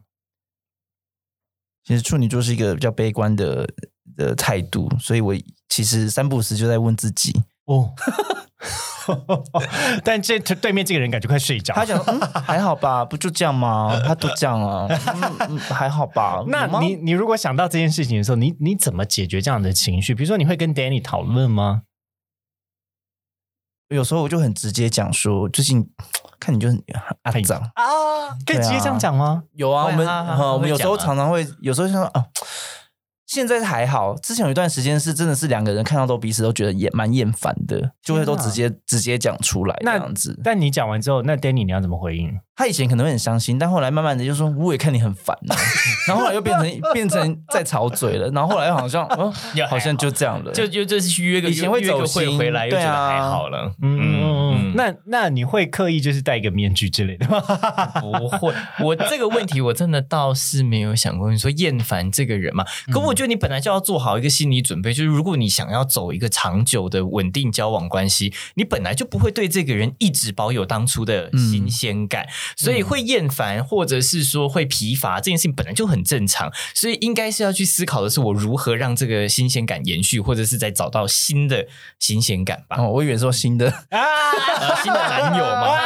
[1.84, 3.67] 其实处女座是一个比较悲观的
[4.15, 5.36] 的态度，所以我
[5.70, 7.34] 其实三不五时就在问自己，
[7.65, 7.94] 哦，
[10.04, 11.74] 但这对面这个人感觉快睡着。
[11.74, 14.00] 他讲嗯还好吧，不就这样吗？
[14.06, 14.88] 他都这样啊，
[15.70, 16.44] 还好吧？
[16.48, 20.13] 那你你如果想到这件事情的时候，你你怎么解决这样的情绪？
[20.13, 21.84] 比如说，你会跟 Danny 讨论吗？
[23.89, 25.89] 有时候我就很直接讲说，最近
[26.42, 26.84] 看你就很
[27.22, 27.58] 阿脏。
[27.76, 29.44] 啊，可以直接这样讲吗？
[29.54, 30.06] 有啊，我们
[30.54, 32.26] 我们有时候常常会，有时候就说啊，
[33.28, 40.38] 现在还好，之前有一段时间是真的是两个人看到都彼此都觉得也蛮厌烦的，就会都直接直接讲出来这那样子。
[40.44, 42.38] 但你讲完之后，那 Danny 你要怎么回应？
[42.62, 45.56] 他以前可能会很伤心，但后来慢慢的就说，我也看你很烦、啊，
[46.08, 49.34] 然后后来又变成变成在吵嘴了，然后后来又好像，哦，
[49.67, 49.71] 好。
[49.71, 53.74] 好像就这样了，就就就是去约个以前会走心回来，又觉得还好了。
[53.82, 54.21] 嗯嗯
[54.54, 57.41] 嗯，那那那你会刻意就是戴一个面具之类的吗？
[58.00, 61.32] 不会，我这个问题我真的倒是没有想过。
[61.32, 62.63] 你说厌烦这个人嘛？
[62.91, 81.68] 可我觉得你本来就要做好一个心理准备，就是如果你想要走一个长久的稳定交往关系，你本来就不会对这个人一直保有当初的新鲜感，所以会厌烦或者是说会疲乏这件事情本来就很正常，所以应该是要去思考的是我如何让这个新鲜感延续，或者是再找到新的
[82.00, 82.78] 新鲜感吧。
[82.80, 84.00] 哦，我以为说新的，呃
[84.84, 85.78] 新的男友嘛，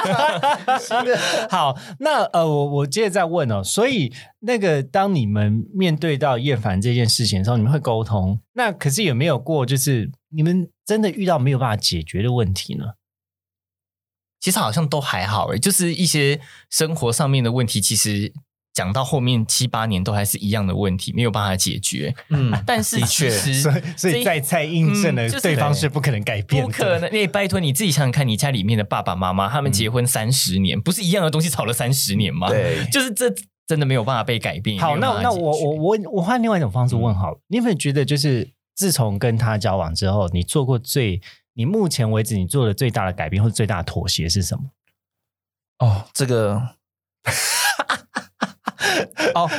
[1.49, 12.85] 好，那呃，我我接着再问哦，所以那个当你们面对到厌烦这件事情的时候，你们会沟通，那可是有没有过就是你们真的遇到没有办法解决的问题呢？
[14.39, 18.31] 其实好像都还好诶，就是一些生活上面的问题，其实
[18.73, 22.13] 讲到后面七八年都还是一样的问题，没有办法解决。
[22.29, 32.49] 嗯，但是的确其实所以所以再再印证了嗯就是对方是不可能改变的，不可能，你拜托你自己想想看，你家里面的爸爸妈妈他们结婚三十年，不是一样的东西吵了三十年吗？
[32.49, 33.33] 对就是这
[33.65, 34.77] 真的没有办法被改变。
[34.77, 41.21] 好，那那我我我我换另外一种方式问好了，你有没有觉得就是自从跟他交往之后，你做过最
[41.55, 44.69] 你目前为止你做的最大的改变或者最大的妥协是什么？
[45.79, 46.75] 哦，这个
[49.33, 49.49] 哦，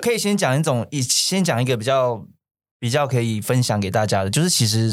[0.00, 2.26] 可以先讲一种，以先讲一个比较
[2.78, 4.92] 比较可以分享给大家的，就是其实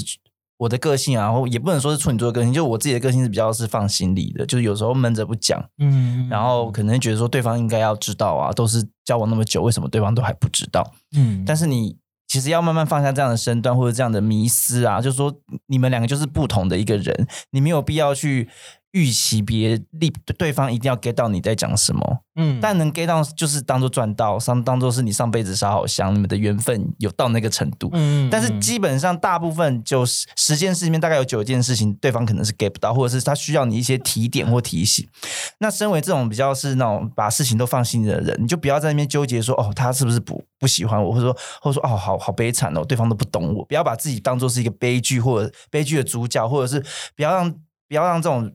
[0.58, 10.94] 我的个性啊，然后也不能说是处女座的个性，就我自己的个性是比较是放心里的，就是有时候闷着不讲，嗯然后可能觉得说对方应该要知道啊，都是交往那么久，为什么对方都还不知道？
[11.16, 15.34] 嗯但是你其实要慢慢放下这样的身段或者这样的迷思啊，就是说
[15.68, 18.50] 你们两个就是不同的一个人，你没有必要去
[18.92, 27.90] 预期别立对方一定要 get 到你在讲什么，嗯但能 get 到就是当做赚到，当当做是你上辈子烧好香，你们的缘分有到那个程度。
[27.94, 35.08] 嗯但是基本上大部分就是十件事里面大概有九件事情，对方可能是 get 不到，或者是他需要你一些提点或提醒。
[35.60, 46.84] 那身为这种比较是那种把事情都放心的人，你就不要在那边纠结说哦，他是不是不不喜欢我，或者说或者说哦，好好悲惨哦，对方都不懂我，不要把自己当做是一个悲剧或者悲剧的主角，或者是
[47.16, 47.54] 不要让。
[47.88, 48.52] 不要让这种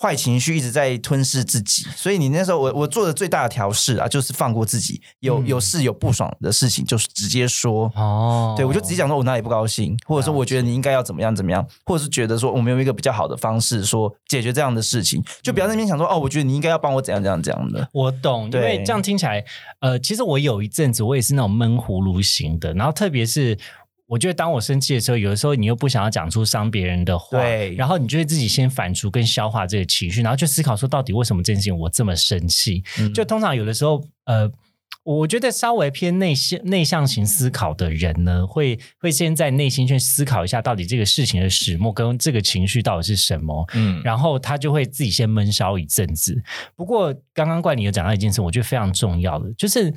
[0.00, 8.54] 坏情绪一直在吞噬自己，所以你那时候我我做的最大的调试啊，就是放过自己，有有事有不爽的事情，就是直接说，哦。
[8.56, 17.88] 对，我就直接讲说我哪里不高兴，或者说我觉得你应该要怎么样怎么样，或者是觉得说我们有一个比较好的方式说解决这样的事情，就不要在那边想说哦，我觉得你应该要帮我怎样怎样怎样的。
[17.92, 19.44] 我懂，因为这样听起来，
[19.80, 23.58] 呃，其实我有一阵子我也是那种闷葫芦型的，然后特别是。
[24.08, 32.82] 我觉得当我生气的时候，有的时候你又不想要讲出伤别人的话，对然后你就会自己先反刍跟消化这个情绪，然后去思考说到底为什么这件事情我这么生气。
[32.98, 34.50] 嗯就通常有的时候，呃，
[35.04, 46.42] 我觉得稍微偏内向内向型思考的人呢，会会先在内心去思考一下，到底这个事情的始末跟这个情绪到底是什么，嗯，然后他就会自己先闷烧一阵子。
[46.74, 49.92] 不过刚刚怪你有讲到一件事，我觉得非常重要的，就是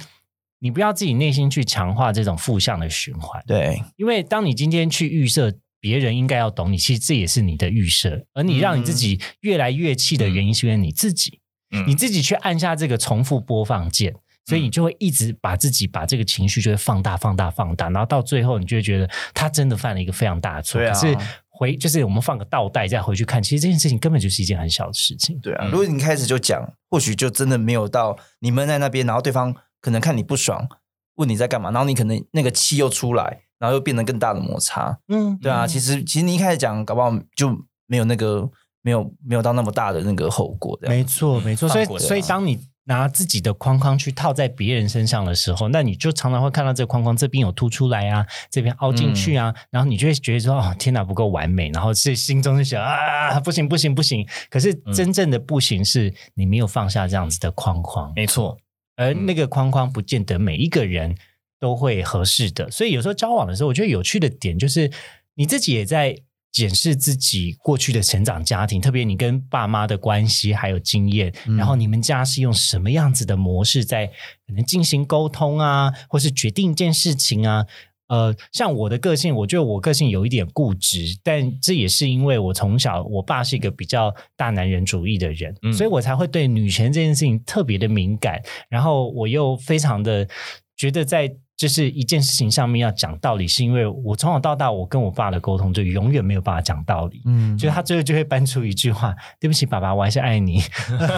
[0.62, 5.52] 你不要自己内心去强化这种负向的循环，对，因为当你今天去预设。
[5.84, 11.40] 别人应该要懂你，其实这也是你的预设，而你让你自己越来越气的原因，是因为你自己，
[11.76, 11.84] 嗯。
[11.88, 14.14] 你自己去按下这个重复播放键，
[14.46, 20.80] 所以你就会一直把自己把这个情绪就会放大、放大、放大，然后到最后你就会觉得他真的犯了一个非常大的错。
[20.80, 21.18] 啊可是
[21.50, 25.40] 回就是我们放个倒带再回去看，其实这件事情根本就是一件很小的事情。
[25.40, 25.72] 对啊，嗯。
[25.72, 30.68] 如果你一开始就讲，或许就真的没有到你们在那边，然后对方可能看你不爽，
[31.16, 34.98] 问你在干嘛，然后你可能那个气又出来，然后又变得更大的摩擦。
[35.10, 37.50] 嗯，对啊，其实其实你一开始讲，搞不好就
[37.88, 38.50] 没有那个
[38.82, 40.80] 没有没有到那么大的那个后果。
[40.84, 41.68] 没错，没错。
[41.68, 54.28] 所以所以当你拿自己的框框去套在别人身上的时候，那你就常常会看到这个框框这边有凸出来啊，这边凹进去啊，然后你就会觉得说，哦，天哪，不够完美，然后是心中就想啊，不行，不行，不行。
[54.50, 58.58] 可是真正的不行是你没有放下这样子的框框，没错，
[58.96, 61.16] 而那个框框不见得每一个人
[61.60, 64.92] 都会合适的，所以有时候交往的时候，我觉得有趣的点就是
[65.36, 66.16] 你自己也在
[66.52, 77.66] 检视自己过去的成长家庭，特别你跟爸妈的关系还有经验，然后你们家是用什么样子的模式在可能进行沟通啊，或是决定一件事情啊。
[78.12, 90.28] 呃，像我的个性，我觉得我个性有一点固执，但这也是因为我从小我爸是一个比较大男人主义的人，所以我才会对女权这件事情特别的敏感，然后我又非常的
[90.76, 91.34] 觉得在。
[91.62, 97.22] 就是一件事情上面要讲道理，是因为我从小到大，我跟我爸的沟通就永远没有办法讲道理。
[97.28, 100.60] 嗯，就是他最后就会搬出一句话：“对不起，爸爸，我还是爱你。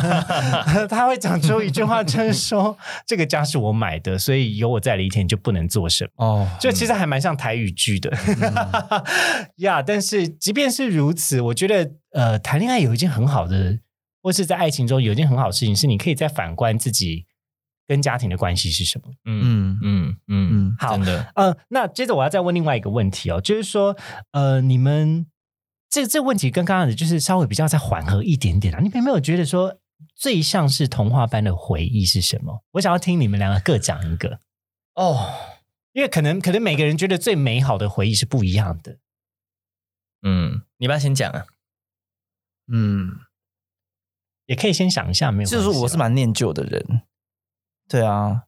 [0.92, 2.78] ”他会讲出一句话，就是说
[3.08, 8.12] ：“这个家是我买的，所以有我在的一天就不能做什么。”哦，就其实还蛮像台语剧的
[9.64, 9.82] 呀。
[9.82, 13.80] 但是即便是如此，我觉得呃，谈恋爱有一件很好的，
[14.22, 17.28] 或是在爱情中有一件很好的事情，是你可以再反观自己。
[17.88, 19.12] 跟家庭的关系是什么？
[19.26, 21.32] 嗯嗯嗯嗯，好的。
[21.36, 23.96] 呃，那接着我要再问另外一个问题哦，就是说，
[24.32, 25.28] 呃，你们
[25.90, 28.80] 这这问题跟刚刚的，就是稍微比较再缓和一点点啊。
[28.80, 29.78] 你有没有觉得说
[30.16, 32.64] 最像是童话般的回忆是什么？
[32.72, 34.40] 我想要听你们两个各讲一个
[34.96, 35.34] 哦，
[35.92, 38.98] 因为可能可能每个人觉得最美好的回忆是不一样的。
[40.22, 41.46] 嗯，你不要先讲啊。
[42.72, 43.20] 嗯，
[44.46, 47.02] 也可以先想一下，没有，就是我是蛮念旧的人。
[47.94, 48.46] 对啊，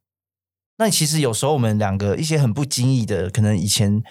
[0.79, 4.01] 那其实有时候我们两个一些很不经意的，可能以前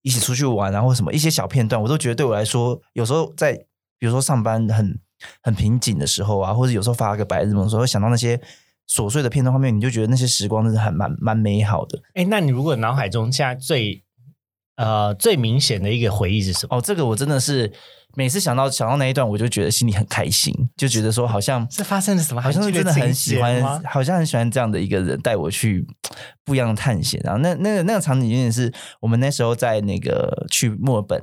[0.00, 3.52] 一起出去玩啊，或什么一些小片段，我都觉得对我来说，有时候在
[3.98, 4.98] 比如说上班很
[5.42, 8.40] 很瓶颈的时候啊，或者有时候发个白日梦的时候，想到那些
[8.88, 12.00] 琐碎的片段画面，你就觉得那些时光真的很蛮蛮美好的。
[12.14, 14.02] 哎，那你如果脑海中现在最
[14.78, 16.78] 呃最明显的一个回忆是什么？
[16.78, 17.70] 哦，这个我真的是。
[18.16, 25.86] 每次想到想到那一段，我就觉得心里很开心，就觉得说好像是发生了什么，好像是真的很喜欢，好像很喜欢这样的一个人带我去
[26.42, 27.20] 不一样的探险。
[27.22, 31.20] 然后那那个那个场景有点是我们那时候在那个去墨尔本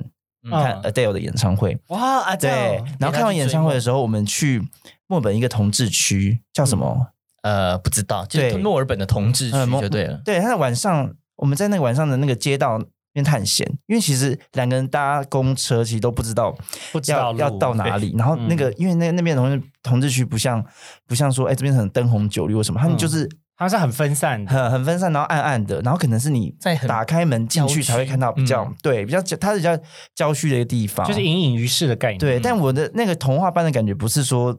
[0.48, 2.80] 看 Adele 的演唱会哇，对。
[3.00, 4.62] 然后看完演唱会的时候，我们去
[5.08, 7.08] 墨尔本一个同志区叫什么？
[7.42, 10.22] 呃，不知道，就是墨尔本的同志区就对了。
[10.24, 12.80] 对，他在晚上我们在那个晚上的那个街道。
[13.16, 16.54] 边探险，因为其实两个人搭公车，其实都不知道
[16.92, 18.14] 不知道要到哪里。
[18.16, 20.62] 然后那个，因为那那边同同志区不像
[21.06, 23.26] 不像说，哎，这边很灯红酒绿或什么，他们就是
[23.56, 29.78] 它是很分散，很很分散，然后暗暗的，然后可能是你在打开门进去才会看到比较对比较它是比较
[30.14, 32.18] 郊区的一个地方，就是隐隐于市的概念。
[32.18, 34.54] 对，但我的那个童话般的感觉不是说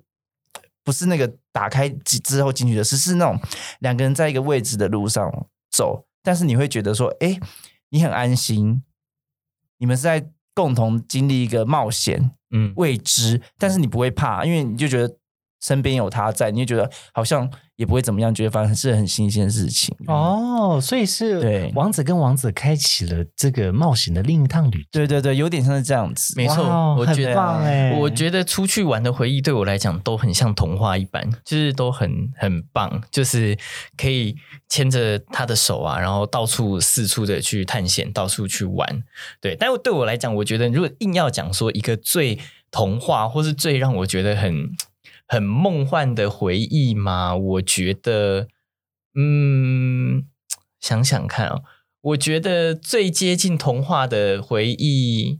[0.84, 1.88] 不是那个打开
[2.24, 3.39] 之后进去的，是是那种
[3.82, 5.32] 两个人在一个位置的路上
[5.70, 7.39] 走，但是你会觉得说，哎。
[7.89, 8.84] 你很安心，
[9.78, 15.17] 你们是在共同经历一个冒险，嗯，未知，但是你不会怕，因为你就觉得
[15.62, 17.50] 身边有他在，你就觉得好像。
[17.78, 24.88] 也不会怎么样，觉得反正是很新鲜的事情哦，所以是对王子跟王子开启了这个冒险的另一趟旅程。
[24.91, 26.96] 对对对，有点像是这样子，没错。
[26.96, 33.56] 我觉得，我觉得出去玩的回忆对我来讲都很像童话一般，就是都很很棒，就是
[33.96, 34.36] 可以
[34.67, 39.04] 牵着他的手啊，然后到处四处的去探险，到处去玩。
[39.39, 42.39] 对，但对我来讲，我觉得如果硬要讲说一个最
[42.72, 44.72] 童话，或是最让我觉得很。
[45.28, 47.36] 很梦幻的回忆吗？
[47.36, 48.48] 我觉得，
[49.13, 50.26] 嗯，
[50.80, 51.62] 想想看啊，
[52.02, 55.40] 我觉得最接近童话的回忆。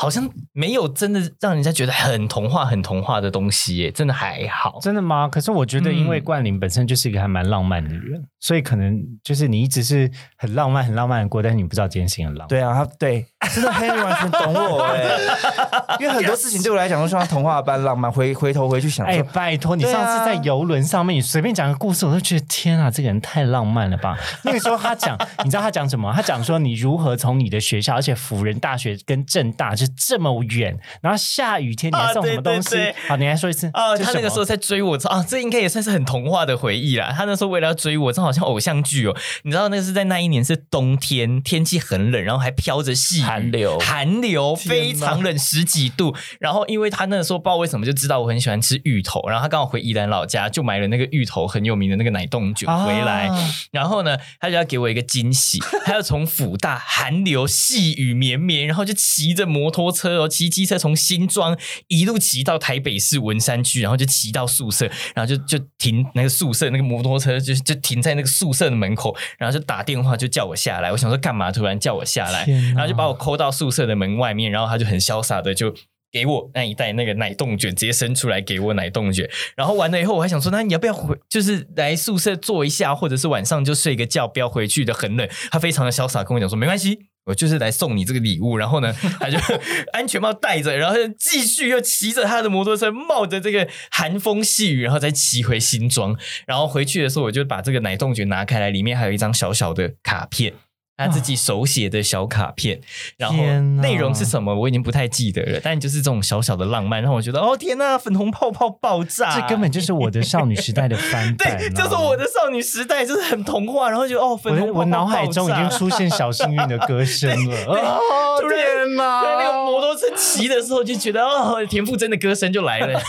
[0.00, 4.78] 好像没有真的让人家觉得很童话、很童话的东西耶，真的还好。
[4.80, 5.26] 真的吗？
[5.28, 12.48] 可是我觉得，因为冠霖本身就是一个还蛮浪漫的人，所以可能就是你一直是很浪漫、很浪漫的过，但是你不知道这件事情很浪漫。
[12.48, 15.02] 对啊，他对，真的 Henry 完全懂我哎，
[15.98, 18.08] 因为很多事情对我来讲都像童话般浪漫。
[18.12, 24.16] 回回头回去想，哎，拜托你上次在游轮上面，你随便讲个故事，我都觉得天啊，这个人太浪漫了吧？
[24.44, 26.12] 那个时候他讲，你知道他讲什么？
[26.14, 29.87] 他讲说你如何从你的学校，而且辅仁大学跟正大就。
[29.96, 32.76] 这么远，然后下雨天你还送什么东西？
[33.08, 33.66] 好，你来说一次。
[33.74, 37.12] 哦，他那个时候在追我，啊，这应该也算是很童话的回忆啦。
[37.16, 39.16] 他那时候为了要追我，这好像偶像剧哦。
[39.42, 46.14] 你知道那个是在那一年是冬天，天气很冷，然后还飘着细寒流，寒流非常冷，十几度。
[46.38, 53.30] 然后因为他那个时候不知道为什么就知道我很喜欢吃芋头，然后他刚好回宜兰老家，就买了那个芋头很有名的那个奶冻卷回来。
[53.70, 59.77] 然后呢，他就要给我一个惊喜，他要从福大寒流细雨绵绵，然后就骑着摩托。
[59.92, 70.90] 车哦，骑机车从新庄一路骑到台北市文山区，然后就骑到宿舍，然后就就停那个宿舍那个摩托车就就停在那个宿舍的门口，然后就打电话就叫我下来。
[70.90, 75.72] 我想说干嘛突然叫我下来，然后就把我扣到宿舍的门外面，然后他就很潇洒的就
[76.10, 79.28] 给我那一袋那个奶冻卷，直接伸出来给我奶冻卷。
[79.54, 85.28] 然后完了以后，我还想说，那你要不要回，就是来宿舍坐一下，或者是晚上就睡个觉，不要回去的很冷。
[85.50, 86.98] 他非常的潇洒跟我讲说，没关系。
[87.28, 89.38] 我就是来送你这个礼物。”然后呢，他就
[89.94, 96.18] 安全帽戴着，然后继续又骑着他的摩托车，冒着这个寒风细雨，然后再骑回新庄。
[96.46, 100.54] 然后回去的时候，我就把这个奶冻卷拿开来，里面还有一张小小的卡片。
[100.98, 102.80] 他自己手写的小卡片，
[103.16, 103.36] 然后
[103.80, 123.00] 内容是什么我已经不太记得了，但就是这种小小的浪漫，让我觉得哦天呐，粉红泡泡爆炸，这根本 就是我的少女时代的翻版，对， 就是我的少女时代，就是很童话，然后就哦，粉红我脑海中已经出现小幸运的歌声了， 哦天呐，那个摩托车骑的时候就觉得哦，田馥甄的歌声就来了，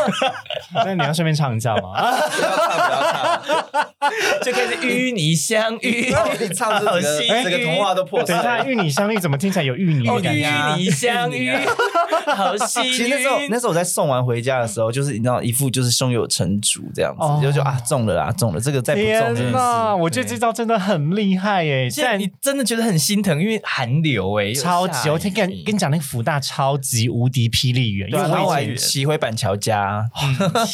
[0.85, 1.89] 那你要顺便唱一下吗？
[1.95, 7.78] 不要唱，不要唱，就开始与你相遇，你唱这个这个童。
[7.79, 8.21] 话都破。
[8.23, 10.41] 等一下，芋泥香芋怎么听起来有芋泥的感觉？
[10.41, 11.51] 芋泥香芋，
[12.35, 12.93] 好幸运。
[12.93, 18.59] 其实那时候，那时候我在送完回家的时候，就是你知道，一副就是胸有成竹这样子，就就啊中了啦，中了。
[18.59, 19.95] 这个再不中，天哪！
[19.95, 21.89] 我觉得这招真的很厉害耶。
[21.89, 25.09] 现在你真的觉得很心疼，因为寒流哎，超级。
[25.09, 30.09] 我天跟跟你讲，那个福大超级无敌霹雳远，因为我以前骑回板桥家。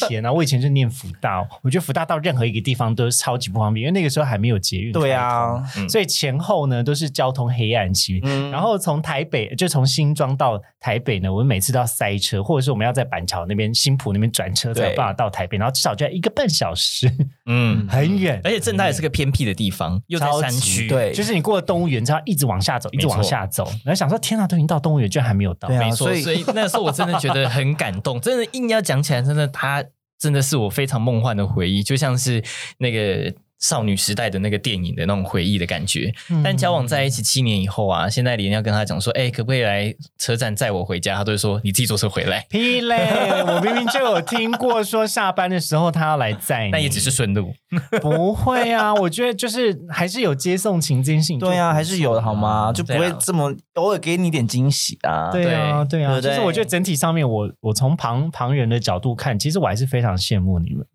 [0.08, 0.32] 天哪！
[0.32, 4.92] 我以前就念福大，我觉得福大到任何一个地方都是超级不方便，因为那个时候还没有捷运。
[4.92, 8.20] 对啊，所以前后呢都是交通黑暗期。
[8.52, 17.12] 然后从台北就从新庄到台北呢，我们每次都要塞车，或者是我们要在板桥那边新浦那边转车才有办法到台北，然后至少就要一个半小时，
[17.46, 18.40] 嗯， 很远。
[18.44, 26.14] 而且正大也是个偏僻的地方，又在山区，对，就是你过了动物园，之后一直往下走，一直往下走，然后想说天哪，都已经到动物园，居然还没有到，没错。
[26.16, 29.84] 所以那时候我真的觉得很感动，真的硬要讲起来，真的他
[30.18, 32.44] 真的是我非常梦幻的回忆，就像是
[32.78, 33.34] 那个。
[33.60, 41.16] 少女时代的那个电影的那种回忆的感觉，但交往在一起七年以后啊，现在连要跟他讲说，哎，可不可以来车站载我回家？
[41.16, 42.46] 他都会说你自己坐车回来。
[42.52, 43.42] 屁嘞！
[43.48, 47.54] 我明明就有听过说下班的时候他要来载你，那也只是顺路。
[48.02, 51.40] 不会啊，我觉得就是还是有接送情这件事情。
[51.40, 52.72] 对啊，还是有的好吗？
[52.74, 55.32] 就不会这么偶尔给你点惊喜啊。
[55.32, 56.20] 对啊，对啊。
[56.20, 60.86] 就是我觉得整体上面，我我从旁旁人的角度看，其实我还是非常羡慕你们。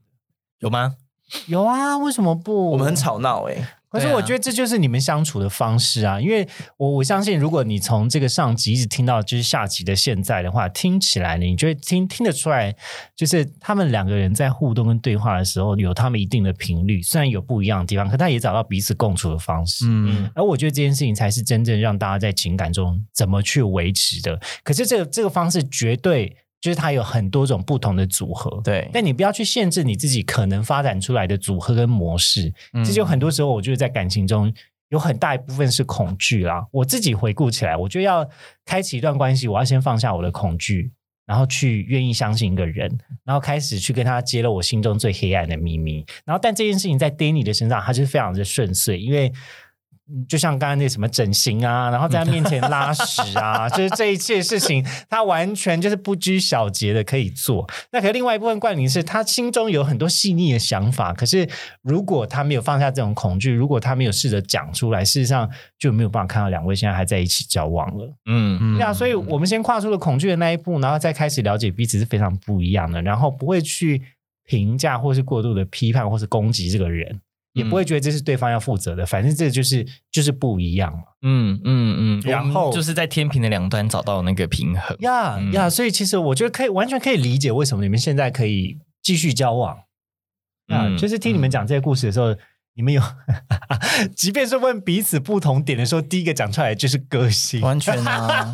[0.60, 0.96] 有吗？
[1.46, 2.70] 有啊，为什么不？
[2.72, 3.56] 我们很吵闹哎，
[3.88, 6.20] 可是我觉得这就是你们相处的方式啊。
[6.20, 12.74] 因为我我相信，如果你从这个上集一直听到就是下集的现在的话，听起来呢，你就会听听得出来，
[13.16, 19.86] 就是他们两个人在互动跟对话的时候，有他们一定的频率，虽然有不一样的地方，可他也找到彼此共处的方式。
[19.88, 24.40] 嗯，而我觉得这件事情才是真正让大家在情感中怎么去维持的。
[24.62, 26.36] 可是这个这个方式绝对。
[26.60, 32.52] 就是它有很多种不同的组合，对，但你不要去限制你自己可能发展出来的组合跟模式。
[32.84, 34.52] 这就很多时候，我觉得在感情中
[34.90, 36.66] 有很大一部分是恐惧啦。
[36.70, 38.28] 我自己回顾起来，我觉得要
[38.66, 40.92] 开启一段关系，我要先放下我的恐惧，
[41.26, 42.94] 然后去愿意相信一个人，
[43.24, 46.04] 然后开始去跟他揭露我心中最黑暗的秘密。
[46.24, 49.32] 然后，但这件事情在 Danny 的身上，他是非常的顺遂，因为。
[50.28, 57.68] 就像刚刚那什么整形啊，然后在他面前拉屎啊， 就是这一切事情，他完全就是不拘小节的可以做。
[57.92, 61.48] 那可是另外一部分怪你是，他心中有很多细腻的想法，可是
[61.82, 65.48] 如果他没有放下这种恐惧，如果他没有试着讲出来，事实上
[65.78, 68.06] 就没有办法看到两位现在还在一起交往了。
[68.26, 74.02] 嗯嗯，对啊，所以我们先跨出了恐惧的那一步，然后再开始了解彼此是非常不一样的，然后不会去
[74.44, 77.20] 评价或是过度的批判或是攻击这个人。
[77.52, 81.04] 也不会觉得这是对方要负责的，反正这就是就是不一样嘛。
[81.22, 84.96] 嗯嗯嗯，然后就是在天平的两端找到那个平衡。
[85.00, 89.76] 呀呀，所以其实我觉得可以完全可以理解为什么你们现在可以继续交往。
[90.68, 92.34] 啊，就是听你们讲这些故事的时候。
[92.80, 93.02] 你们有，
[94.16, 98.50] 即便是问彼此不同点的时候，第一个讲出来就是个性，完全啊！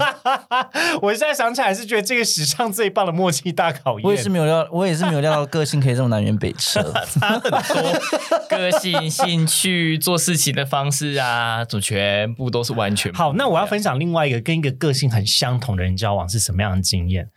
[1.01, 4.05] 我现在想起来是觉得这个史上最棒的默契大考验。
[4.05, 6.83] 我也是没有料，我也是没有料到个性可以这么南辕北辙，
[7.21, 8.01] 差很多。
[8.49, 13.33] 个性、兴趣、做事情的方式啊，就全部都是完全好。
[13.35, 17.29] 那我要分享另外一个跟一个个性很相同的人交往是什么样的经验？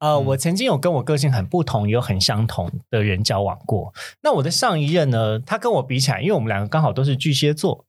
[0.00, 3.92] 呃，我曾经有跟我个性很不同、有很相同的人交往过。
[4.22, 7.84] 那我的上一任呢，他跟我比起来，因为我们两个刚好都是巨蟹座，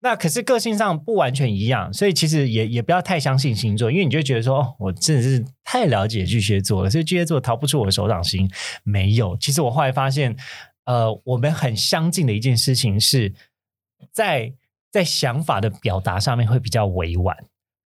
[0.00, 8.48] 那可是个性上不完全一样，所以其实也也不要太相信星座，因为你就觉得说，哦，我真的是太了解巨蟹座了，所以巨蟹座逃不出我的手掌心。
[8.84, 10.36] 没有，其实我后来发现，
[10.84, 13.34] 呃，我们很相近的一件事情是
[14.12, 14.52] 在
[14.90, 17.36] 在想法的表达上面会比较委婉。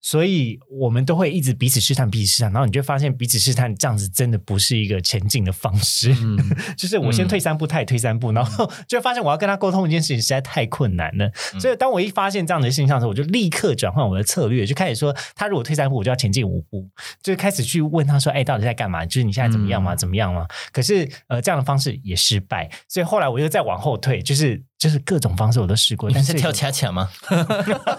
[0.07, 6.15] 所以我们都会一直彼此试探，彼此试探，然后你就发现彼此试探这样子真的不是一个前进的方式。
[6.77, 11.31] 就是我先退三步，他也退三步，然后就发现我要跟他沟通一件事情实在太困难了。
[11.59, 16.87] 所以当我一发现这样的现象的时候，我就立刻转换我的策略，就开始说他如果退三步，我就要前进五步，
[17.23, 19.07] 就开始去问他说：“哎，到底在干嘛？
[19.07, 19.97] 就是你现在怎么样嘛？
[19.97, 24.63] 怎么样嘛？”可是呃，这样的方式也失败，所以后来我又再往后退，就是。
[24.85, 27.09] 就是各种方式我都试过，但是跳恰恰吗？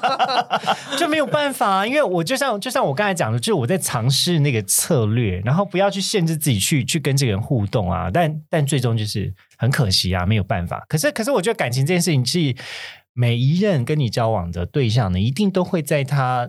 [0.99, 10.85] 就没有办法，因为我就像就像我刚才讲的，就是我在尝试那个策略，然后不要去限制自己去去跟这个人互动啊，但但最终就是很可惜啊，没有办法。
[10.87, 12.55] 可是可是我觉得感情这件事情是
[13.13, 16.47] 每一任跟你交往的对象呢，一定都会在他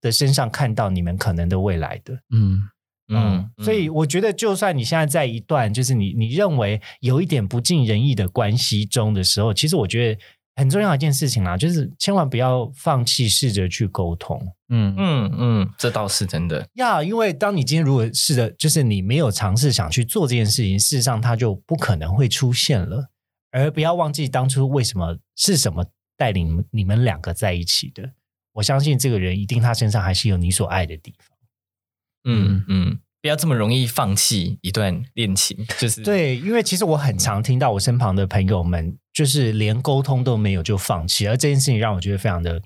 [0.00, 2.14] 的身上看到你们可能的未来的。
[2.32, 2.60] 嗯
[3.08, 10.20] 嗯，所以我觉得，就算你现在在一段就是你你认为有一点不尽人意的关系中的时候，其实我觉得
[10.56, 14.40] 很重要的一件事情啦，就是千万不要放弃试着去沟通
[14.70, 16.66] 嗯嗯嗯，这倒是真的。
[16.74, 17.02] 呀。
[17.02, 23.10] 因为当你今天如果试着，就是你没有尝试想去做这件事情，事实上它就不可能会出现了。
[23.50, 25.84] 而不要忘记当初为什么是什么
[26.16, 28.10] 带领你们你们两个在一起的。
[28.52, 31.33] 我相信这个人一定他身上还是有你所爱的地方。
[32.24, 42.60] 嗯嗯，不要这么容易放弃一段恋情， 就是对，因为其实我很常听到我身旁的朋友们，就是连沟通都没有就放弃，而这件事情让我觉得非常的，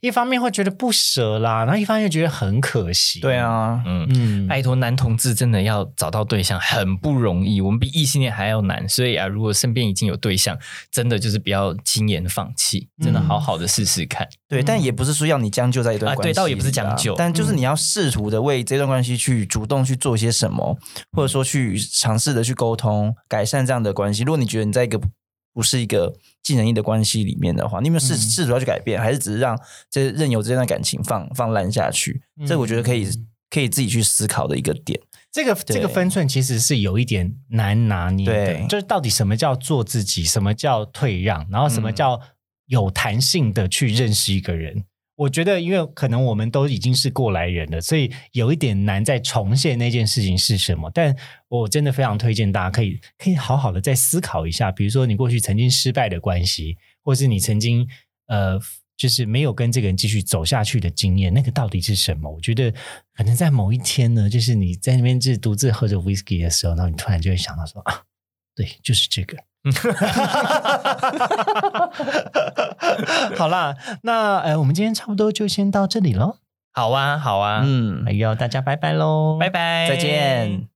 [0.00, 3.20] 一方面会觉得不舍啦，然后一方面又觉得很可惜。
[3.20, 4.02] 对，啊，嗯。
[4.14, 8.88] 嗯，拜托，男同志真的要找到对象很不容易，我们比异性恋还要难。
[8.88, 10.58] 所以啊，如果身边已经有对象，
[10.90, 14.28] 真的就是不要轻言放弃，真的嗯好好的试试看。
[14.48, 20.76] 对，但也不是说要你将就在一段啊关系啊，对倒也不是将就但就是你要试图的为这段关系去主动去做些什么，
[21.12, 24.22] 或者说去尝试的去沟通，改善这样的关系。
[24.24, 25.00] 如果你觉得你在一个
[25.52, 29.58] 不是一个尽人意的关系里面的话，你有没有试嗯试图要去改变，还是只是让
[29.90, 32.22] 这任由这段感情放放烂下去？
[32.46, 34.98] 这我觉得可以嗯可以自己去思考的一个点。
[35.30, 42.20] 这个这个分寸其实是有一点难拿捏的对，就是到底什么叫做自己，什么叫退让，然后什么嗯叫
[42.66, 44.84] 有弹性的去认识一个人。
[45.14, 50.90] 我觉得，因为可能我们都已经是过来人了，所以有一点难再重现那件事情是什么。
[50.92, 51.14] 但
[51.48, 57.86] 我真的非常推荐大家可以可以好好的再思考一下，比如说你过去曾经失败的关系，或是你曾经
[58.26, 58.58] 呃
[58.96, 62.30] 就是没有跟这个人继续走下去的经验，那个到底是什么？
[62.30, 62.72] 我觉得
[63.14, 68.02] 可能在某一天呢，就是你在那边就是独自喝着 whisky 的时候，然后你突然就会想到说啊，
[68.54, 69.36] 对，就是这个。
[73.36, 76.38] 好啦，那呃，我们今天差不多就先到这里喽。
[76.72, 80.71] 好啊，好啊，嗯哎，呦，大家拜拜喽，拜拜，再见。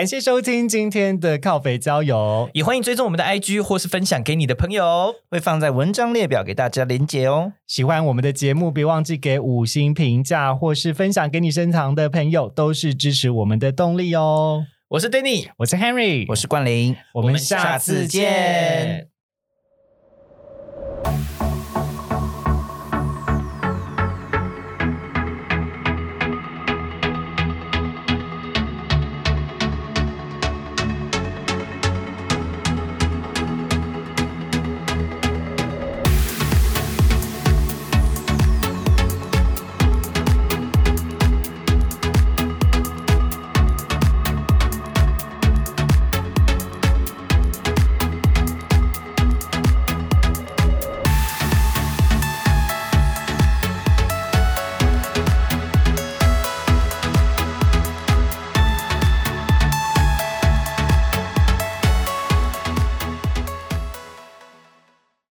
[0.00, 7.52] 感谢收听今天的靠肥郊游，也欢迎追踪我们的 IG 或是分享给你的朋友，会放在文章列表给大家连结哦。
[7.66, 14.64] 喜欢我们的节目，别忘记给五星评价或是分享给你深藏的朋友，都是支持我们的动力哦。
[14.88, 19.08] 我是 Danny，我是 Henry，我是冠霖，我们下次见。